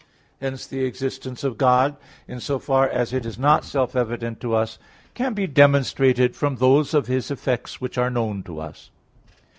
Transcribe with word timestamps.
Hence 0.39 0.65
the 0.65 0.83
existence 0.83 1.43
of 1.43 1.59
God, 1.59 1.95
in 2.27 2.39
so 2.39 2.57
far 2.57 2.89
as 2.89 3.13
it 3.13 3.23
is 3.23 3.37
not 3.37 3.63
self 3.63 3.95
evident 3.95 4.39
to 4.41 4.55
us, 4.55 4.79
can 5.13 5.35
be 5.35 5.45
demonstrated 5.45 6.35
from 6.35 6.55
those 6.55 6.95
of 6.95 7.05
His 7.05 7.29
effects 7.29 7.79
which 7.79 7.99
are 7.99 8.09
known 8.09 8.41
to 8.45 8.59
us. 8.59 8.89